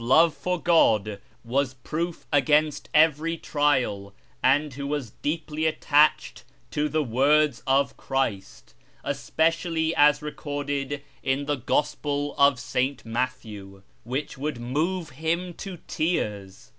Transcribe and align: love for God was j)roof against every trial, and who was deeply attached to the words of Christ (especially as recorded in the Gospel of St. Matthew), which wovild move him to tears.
love 0.03 0.33
for 0.33 0.59
God 0.59 1.19
was 1.43 1.75
j)roof 1.83 2.25
against 2.33 2.89
every 2.91 3.37
trial, 3.37 4.15
and 4.41 4.73
who 4.73 4.87
was 4.87 5.11
deeply 5.21 5.67
attached 5.67 6.43
to 6.71 6.89
the 6.89 7.03
words 7.03 7.61
of 7.67 7.95
Christ 7.97 8.73
(especially 9.03 9.93
as 9.93 10.19
recorded 10.19 11.03
in 11.21 11.45
the 11.45 11.57
Gospel 11.57 12.33
of 12.39 12.59
St. 12.59 13.05
Matthew), 13.05 13.83
which 14.03 14.37
wovild 14.37 14.57
move 14.57 15.09
him 15.11 15.53
to 15.53 15.77
tears. 15.85 16.69